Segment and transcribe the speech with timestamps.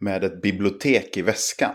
[0.00, 1.74] med ett bibliotek i väskan.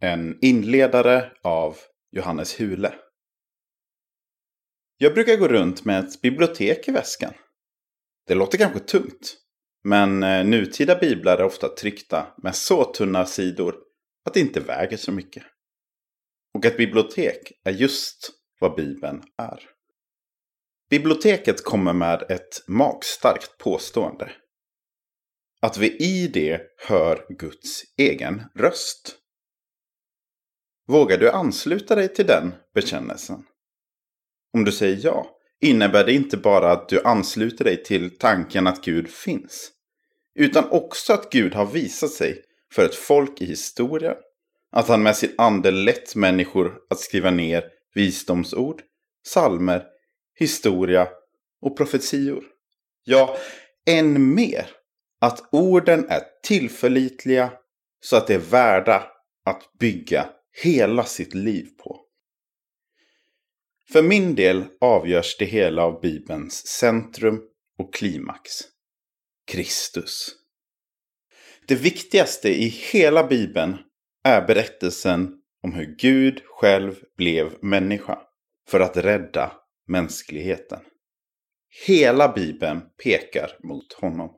[0.00, 1.76] En inledare av
[2.10, 2.94] Johannes Hule.
[4.98, 7.34] Jag brukar gå runt med ett bibliotek i väskan.
[8.26, 9.36] Det låter kanske tungt.
[9.84, 13.76] Men eh, nutida biblar är ofta tryckta med så tunna sidor
[14.24, 15.42] att det inte väger så mycket.
[16.54, 18.30] Och ett bibliotek är just
[18.60, 19.60] vad Bibeln är.
[20.90, 24.30] Biblioteket kommer med ett magstarkt påstående.
[25.60, 29.16] Att vi i det hör Guds egen röst.
[30.86, 33.44] Vågar du ansluta dig till den bekännelsen?
[34.52, 35.30] Om du säger ja,
[35.60, 39.70] innebär det inte bara att du ansluter dig till tanken att Gud finns.
[40.34, 44.16] Utan också att Gud har visat sig för ett folk i historien.
[44.70, 48.82] Att han med sin ande lett människor att skriva ner visdomsord,
[49.26, 49.84] salmer,
[50.34, 51.08] historia
[51.60, 52.44] och profetior.
[53.04, 53.36] Ja,
[53.86, 54.77] än mer.
[55.20, 57.52] Att orden är tillförlitliga
[58.00, 59.06] så att de är värda
[59.44, 60.30] att bygga
[60.62, 62.04] hela sitt liv på.
[63.92, 67.42] För min del avgörs det hela av Bibelns centrum
[67.78, 68.50] och klimax.
[69.46, 70.34] Kristus.
[71.66, 73.76] Det viktigaste i hela Bibeln
[74.24, 78.18] är berättelsen om hur Gud själv blev människa
[78.68, 79.52] för att rädda
[79.86, 80.80] mänskligheten.
[81.86, 84.30] Hela Bibeln pekar mot honom.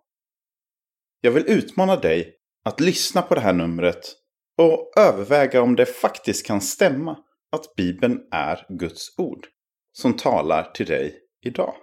[1.20, 4.14] Jag vill utmana dig att lyssna på det här numret
[4.58, 9.46] och överväga om det faktiskt kan stämma att Bibeln är Guds ord
[9.92, 11.74] som talar till dig idag.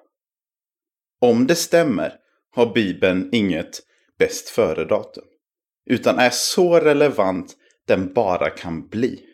[1.22, 2.14] Om det stämmer
[2.52, 3.80] har Bibeln inget
[4.20, 5.26] bäst före-datum,
[5.86, 7.56] utan är så relevant
[7.88, 9.26] den bara kan bli,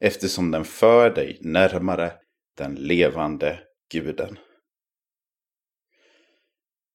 [0.00, 2.12] eftersom den för dig närmare
[2.56, 3.60] den levande
[3.92, 4.38] guden.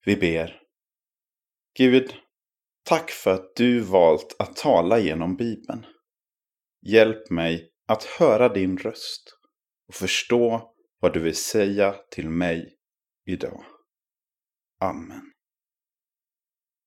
[0.06, 0.62] Vi ber.
[1.78, 2.16] Gud,
[2.88, 5.86] tack för att du valt att tala genom Bibeln.
[6.82, 9.38] Hjälp mig att höra din röst
[9.88, 12.78] och förstå vad du vill säga till mig
[13.26, 13.64] idag.
[14.80, 15.37] Amen.